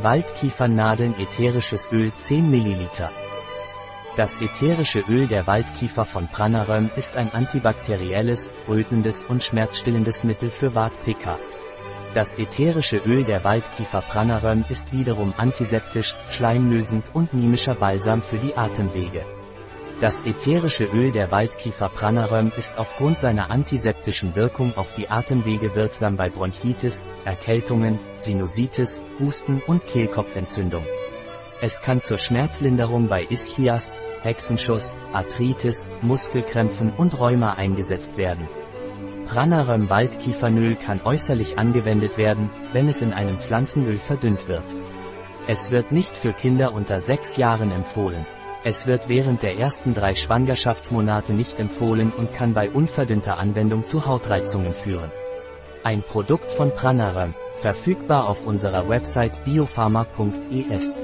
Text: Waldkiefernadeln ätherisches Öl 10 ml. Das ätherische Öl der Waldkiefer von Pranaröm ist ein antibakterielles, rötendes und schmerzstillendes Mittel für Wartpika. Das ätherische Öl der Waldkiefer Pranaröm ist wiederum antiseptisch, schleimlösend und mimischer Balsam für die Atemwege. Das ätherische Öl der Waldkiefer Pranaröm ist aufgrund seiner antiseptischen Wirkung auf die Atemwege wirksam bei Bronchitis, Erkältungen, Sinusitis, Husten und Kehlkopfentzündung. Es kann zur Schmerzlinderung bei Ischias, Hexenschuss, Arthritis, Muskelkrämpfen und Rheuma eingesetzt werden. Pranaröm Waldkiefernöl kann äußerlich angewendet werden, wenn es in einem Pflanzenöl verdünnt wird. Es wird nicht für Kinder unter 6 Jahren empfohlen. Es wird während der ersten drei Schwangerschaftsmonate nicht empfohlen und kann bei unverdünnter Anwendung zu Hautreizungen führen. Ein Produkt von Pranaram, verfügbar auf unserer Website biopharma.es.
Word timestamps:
Waldkiefernadeln 0.00 1.18
ätherisches 1.18 1.90
Öl 1.90 2.12
10 2.14 2.48
ml. 2.50 2.88
Das 4.16 4.40
ätherische 4.40 5.00
Öl 5.08 5.26
der 5.26 5.48
Waldkiefer 5.48 6.04
von 6.04 6.28
Pranaröm 6.28 6.88
ist 6.94 7.16
ein 7.16 7.32
antibakterielles, 7.32 8.54
rötendes 8.68 9.18
und 9.18 9.42
schmerzstillendes 9.42 10.22
Mittel 10.22 10.50
für 10.50 10.76
Wartpika. 10.76 11.36
Das 12.14 12.38
ätherische 12.38 12.98
Öl 12.98 13.24
der 13.24 13.42
Waldkiefer 13.42 14.02
Pranaröm 14.02 14.64
ist 14.68 14.92
wiederum 14.92 15.34
antiseptisch, 15.36 16.14
schleimlösend 16.30 17.06
und 17.12 17.34
mimischer 17.34 17.74
Balsam 17.74 18.22
für 18.22 18.38
die 18.38 18.56
Atemwege. 18.56 19.37
Das 20.00 20.20
ätherische 20.24 20.84
Öl 20.84 21.10
der 21.10 21.32
Waldkiefer 21.32 21.88
Pranaröm 21.88 22.52
ist 22.56 22.78
aufgrund 22.78 23.18
seiner 23.18 23.50
antiseptischen 23.50 24.36
Wirkung 24.36 24.76
auf 24.76 24.94
die 24.94 25.10
Atemwege 25.10 25.74
wirksam 25.74 26.14
bei 26.14 26.28
Bronchitis, 26.28 27.04
Erkältungen, 27.24 27.98
Sinusitis, 28.16 29.02
Husten 29.18 29.60
und 29.66 29.84
Kehlkopfentzündung. 29.88 30.84
Es 31.60 31.82
kann 31.82 32.00
zur 32.00 32.16
Schmerzlinderung 32.16 33.08
bei 33.08 33.24
Ischias, 33.24 33.98
Hexenschuss, 34.22 34.96
Arthritis, 35.12 35.88
Muskelkrämpfen 36.00 36.92
und 36.96 37.18
Rheuma 37.18 37.54
eingesetzt 37.54 38.16
werden. 38.16 38.46
Pranaröm 39.26 39.90
Waldkiefernöl 39.90 40.76
kann 40.76 41.00
äußerlich 41.04 41.58
angewendet 41.58 42.18
werden, 42.18 42.50
wenn 42.72 42.88
es 42.88 43.02
in 43.02 43.12
einem 43.12 43.40
Pflanzenöl 43.40 43.98
verdünnt 43.98 44.46
wird. 44.46 44.76
Es 45.48 45.72
wird 45.72 45.90
nicht 45.90 46.16
für 46.16 46.32
Kinder 46.32 46.72
unter 46.72 47.00
6 47.00 47.36
Jahren 47.36 47.72
empfohlen. 47.72 48.24
Es 48.64 48.86
wird 48.86 49.08
während 49.08 49.42
der 49.42 49.56
ersten 49.56 49.94
drei 49.94 50.14
Schwangerschaftsmonate 50.14 51.32
nicht 51.32 51.58
empfohlen 51.58 52.12
und 52.16 52.32
kann 52.34 52.54
bei 52.54 52.70
unverdünnter 52.70 53.38
Anwendung 53.38 53.86
zu 53.86 54.04
Hautreizungen 54.04 54.74
führen. 54.74 55.10
Ein 55.84 56.02
Produkt 56.02 56.50
von 56.50 56.72
Pranaram, 56.72 57.34
verfügbar 57.60 58.28
auf 58.28 58.44
unserer 58.46 58.88
Website 58.88 59.44
biopharma.es. 59.44 61.00